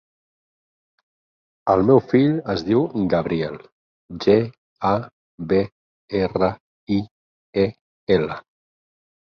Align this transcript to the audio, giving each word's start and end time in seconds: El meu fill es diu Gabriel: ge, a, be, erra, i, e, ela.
El 1.73 1.83
meu 1.89 2.01
fill 2.13 2.33
es 2.55 2.65
diu 2.71 2.81
Gabriel: 3.15 3.61
ge, 4.27 4.39
a, 4.93 4.97
be, 5.53 5.63
erra, 6.25 6.53
i, 6.99 7.03
e, 7.69 7.73
ela. 8.21 8.45